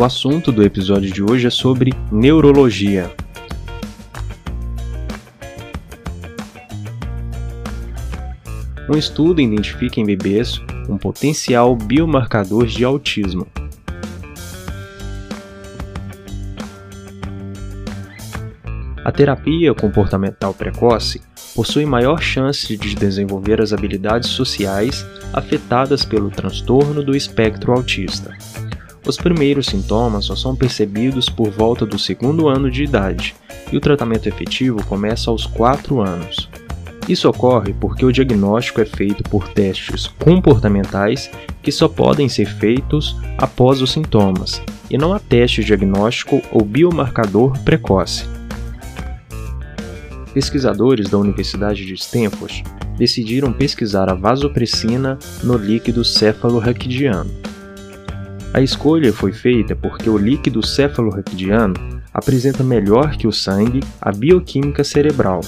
O 0.00 0.04
assunto 0.04 0.52
do 0.52 0.62
episódio 0.62 1.10
de 1.10 1.20
hoje 1.20 1.48
é 1.48 1.50
sobre 1.50 1.92
neurologia. 2.12 3.10
Um 8.88 8.96
estudo 8.96 9.40
identifica 9.40 9.98
em 9.98 10.06
bebês 10.06 10.62
um 10.88 10.96
potencial 10.96 11.74
biomarcador 11.74 12.66
de 12.66 12.84
autismo. 12.84 13.44
A 19.04 19.10
terapia 19.10 19.74
comportamental 19.74 20.54
precoce 20.54 21.20
possui 21.56 21.84
maior 21.84 22.22
chance 22.22 22.76
de 22.76 22.94
desenvolver 22.94 23.60
as 23.60 23.72
habilidades 23.72 24.28
sociais 24.28 25.04
afetadas 25.32 26.04
pelo 26.04 26.30
transtorno 26.30 27.02
do 27.02 27.16
espectro 27.16 27.72
autista. 27.72 28.32
Os 29.08 29.16
primeiros 29.16 29.64
sintomas 29.64 30.26
só 30.26 30.36
são 30.36 30.54
percebidos 30.54 31.30
por 31.30 31.48
volta 31.48 31.86
do 31.86 31.98
segundo 31.98 32.46
ano 32.46 32.70
de 32.70 32.84
idade, 32.84 33.34
e 33.72 33.76
o 33.76 33.80
tratamento 33.80 34.28
efetivo 34.28 34.84
começa 34.84 35.30
aos 35.30 35.46
4 35.46 36.02
anos. 36.02 36.46
Isso 37.08 37.26
ocorre 37.26 37.72
porque 37.72 38.04
o 38.04 38.12
diagnóstico 38.12 38.82
é 38.82 38.84
feito 38.84 39.22
por 39.22 39.48
testes 39.48 40.06
comportamentais 40.06 41.30
que 41.62 41.72
só 41.72 41.88
podem 41.88 42.28
ser 42.28 42.44
feitos 42.44 43.16
após 43.38 43.80
os 43.80 43.92
sintomas, 43.92 44.60
e 44.90 44.98
não 44.98 45.14
há 45.14 45.18
teste 45.18 45.64
diagnóstico 45.64 46.42
ou 46.52 46.62
biomarcador 46.62 47.58
precoce. 47.60 48.26
Pesquisadores 50.34 51.08
da 51.08 51.16
Universidade 51.16 51.86
de 51.86 51.94
Stanford 51.94 52.62
decidiram 52.98 53.54
pesquisar 53.54 54.10
a 54.10 54.14
vasopressina 54.14 55.18
no 55.42 55.56
líquido 55.56 56.04
cefalorraquidiano 56.04 57.48
a 58.52 58.60
escolha 58.60 59.12
foi 59.12 59.32
feita 59.32 59.76
porque 59.76 60.08
o 60.08 60.16
líquido 60.16 60.66
cefalorraquidiano 60.66 61.74
apresenta 62.12 62.64
melhor 62.64 63.16
que 63.16 63.26
o 63.26 63.32
sangue 63.32 63.80
a 64.00 64.10
bioquímica 64.10 64.82
cerebral 64.82 65.40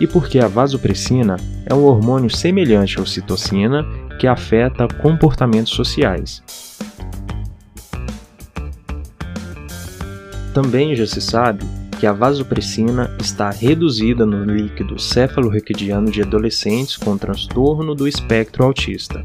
e 0.00 0.06
porque 0.06 0.38
a 0.38 0.48
vasopressina 0.48 1.36
é 1.66 1.74
um 1.74 1.84
hormônio 1.84 2.28
semelhante 2.28 2.98
à 2.98 3.02
ocitocina 3.02 3.84
que 4.18 4.26
afeta 4.26 4.86
comportamentos 5.00 5.72
sociais. 5.72 6.42
Também 10.52 10.94
já 10.94 11.06
se 11.06 11.20
sabe 11.20 11.64
que 11.98 12.06
a 12.06 12.12
vasopressina 12.12 13.16
está 13.20 13.50
reduzida 13.50 14.26
no 14.26 14.44
líquido 14.44 14.98
cefalorraquidiano 14.98 16.10
de 16.10 16.20
adolescentes 16.20 16.96
com 16.96 17.16
transtorno 17.16 17.94
do 17.94 18.06
espectro 18.06 18.64
autista. 18.64 19.24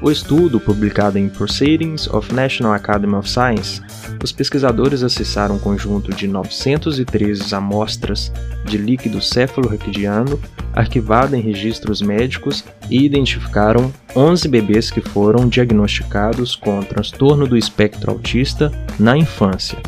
O 0.00 0.12
estudo, 0.12 0.60
publicado 0.60 1.18
em 1.18 1.28
Proceedings 1.28 2.06
of 2.08 2.32
National 2.32 2.72
Academy 2.72 3.14
of 3.14 3.28
Science, 3.28 3.82
os 4.22 4.30
pesquisadores 4.30 5.02
acessaram 5.02 5.56
um 5.56 5.58
conjunto 5.58 6.14
de 6.14 6.28
913 6.28 7.52
amostras 7.54 8.32
de 8.64 8.78
líquido 8.78 9.20
cefalorraquidiano 9.20 10.40
arquivado 10.72 11.34
em 11.34 11.40
registros 11.40 12.00
médicos 12.00 12.64
e 12.88 13.04
identificaram 13.04 13.92
11 14.14 14.46
bebês 14.46 14.90
que 14.90 15.00
foram 15.00 15.48
diagnosticados 15.48 16.54
com 16.54 16.80
transtorno 16.80 17.46
do 17.48 17.56
espectro 17.56 18.12
autista 18.12 18.70
na 19.00 19.16
infância. 19.16 19.78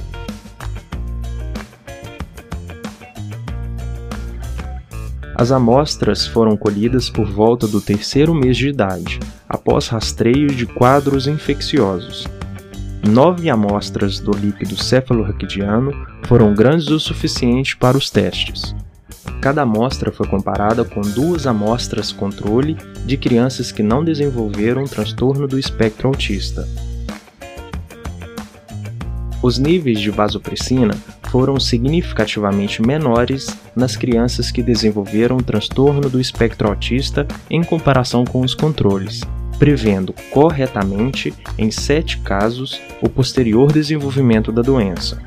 As 5.40 5.50
amostras 5.50 6.26
foram 6.26 6.54
colhidas 6.54 7.08
por 7.08 7.24
volta 7.24 7.66
do 7.66 7.80
terceiro 7.80 8.34
mês 8.34 8.58
de 8.58 8.68
idade, 8.68 9.18
após 9.48 9.88
rastreio 9.88 10.48
de 10.48 10.66
quadros 10.66 11.26
infecciosos. 11.26 12.26
Nove 13.08 13.48
amostras 13.48 14.20
do 14.20 14.32
líquido 14.32 14.76
cefalorraquidiano 14.76 15.92
foram 16.26 16.52
grandes 16.52 16.88
o 16.88 17.00
suficiente 17.00 17.74
para 17.74 17.96
os 17.96 18.10
testes. 18.10 18.74
Cada 19.40 19.62
amostra 19.62 20.12
foi 20.12 20.28
comparada 20.28 20.84
com 20.84 21.00
duas 21.00 21.46
amostras 21.46 22.12
controle 22.12 22.76
de 23.06 23.16
crianças 23.16 23.72
que 23.72 23.82
não 23.82 24.04
desenvolveram 24.04 24.84
transtorno 24.84 25.48
do 25.48 25.58
espectro 25.58 26.08
autista. 26.08 26.68
Os 29.42 29.58
níveis 29.58 29.98
de 29.98 30.10
vasopressina 30.10 30.94
foram 31.30 31.58
significativamente 31.58 32.82
menores 32.82 33.56
nas 33.74 33.96
crianças 33.96 34.50
que 34.50 34.62
desenvolveram 34.62 35.38
transtorno 35.38 36.10
do 36.10 36.20
espectro 36.20 36.68
autista 36.68 37.26
em 37.48 37.62
comparação 37.62 38.24
com 38.24 38.42
os 38.42 38.54
controles, 38.54 39.22
prevendo 39.58 40.14
corretamente, 40.30 41.32
em 41.56 41.70
sete 41.70 42.18
casos, 42.18 42.80
o 43.00 43.08
posterior 43.08 43.72
desenvolvimento 43.72 44.52
da 44.52 44.60
doença. 44.60 45.22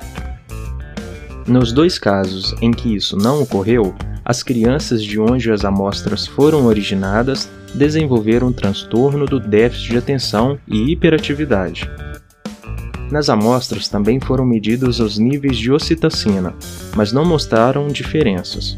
Nos 1.47 1.71
dois 1.71 1.97
casos 1.97 2.55
em 2.61 2.71
que 2.71 2.95
isso 2.95 3.17
não 3.17 3.41
ocorreu, 3.41 3.95
as 4.23 4.43
crianças 4.43 5.03
de 5.03 5.19
onde 5.19 5.51
as 5.51 5.65
amostras 5.65 6.25
foram 6.27 6.65
originadas 6.65 7.49
desenvolveram 7.73 8.53
transtorno 8.53 9.25
do 9.25 9.39
déficit 9.39 9.91
de 9.91 9.97
atenção 9.97 10.57
e 10.67 10.91
hiperatividade. 10.91 11.89
Nas 13.13 13.29
amostras 13.29 13.87
também 13.87 14.19
foram 14.19 14.43
medidos 14.43 14.99
os 14.99 15.19
níveis 15.19 15.55
de 15.55 15.71
ocitocina, 15.71 16.55
mas 16.95 17.13
não 17.13 17.23
mostraram 17.23 17.87
diferenças. 17.89 18.75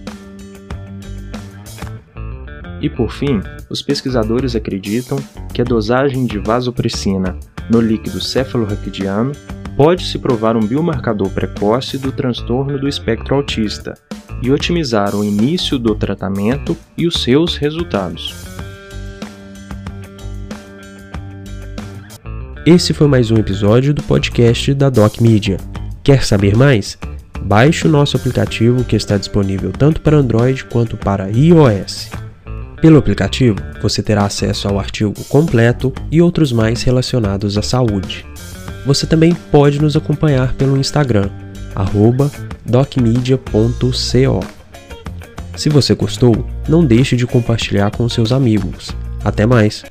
E 2.81 2.89
por 2.89 3.13
fim, 3.13 3.39
os 3.69 3.81
pesquisadores 3.81 4.53
acreditam 4.53 5.17
que 5.53 5.61
a 5.61 5.63
dosagem 5.63 6.25
de 6.25 6.37
vasopressina 6.37 7.39
no 7.71 7.79
líquido 7.79 8.19
cefalorraquidiano 8.19 9.31
pode 9.77 10.05
se 10.05 10.19
provar 10.19 10.57
um 10.57 10.67
biomarcador 10.67 11.29
precoce 11.29 11.97
do 11.97 12.11
transtorno 12.11 12.77
do 12.77 12.89
espectro 12.89 13.35
autista 13.35 13.93
e 14.41 14.51
otimizar 14.51 15.15
o 15.15 15.23
início 15.23 15.79
do 15.79 15.95
tratamento 15.95 16.75
e 16.97 17.07
os 17.07 17.23
seus 17.23 17.55
resultados. 17.55 18.54
Esse 22.65 22.95
foi 22.95 23.07
mais 23.07 23.29
um 23.29 23.37
episódio 23.37 23.93
do 23.93 24.01
podcast 24.01 24.73
da 24.73 24.89
Doc 24.89 25.21
Media. 25.21 25.57
Quer 26.03 26.25
saber 26.25 26.57
mais? 26.57 26.97
Baixe 27.43 27.85
o 27.85 27.91
nosso 27.91 28.17
aplicativo 28.17 28.83
que 28.83 28.95
está 28.95 29.17
disponível 29.17 29.71
tanto 29.71 30.01
para 30.01 30.17
Android 30.17 30.65
quanto 30.65 30.97
para 30.97 31.29
iOS. 31.29 32.09
Pelo 32.81 32.97
aplicativo, 32.97 33.57
você 33.83 34.01
terá 34.01 34.25
acesso 34.25 34.67
ao 34.67 34.79
artigo 34.79 35.13
completo 35.25 35.93
e 36.11 36.23
outros 36.23 36.51
mais 36.51 36.81
relacionados 36.81 37.55
à 37.55 37.61
saúde. 37.61 38.25
Você 38.83 39.05
também 39.05 39.35
pode 39.51 39.79
nos 39.79 39.95
acompanhar 39.95 40.55
pelo 40.55 40.75
Instagram, 40.75 41.29
docmedia.co. 42.65 44.39
Se 45.55 45.69
você 45.69 45.93
gostou, 45.93 46.49
não 46.67 46.83
deixe 46.83 47.15
de 47.15 47.27
compartilhar 47.27 47.91
com 47.91 48.09
seus 48.09 48.31
amigos. 48.31 48.89
Até 49.23 49.45
mais! 49.45 49.83